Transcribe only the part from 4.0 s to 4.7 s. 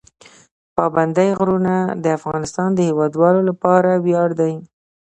ویاړ دی.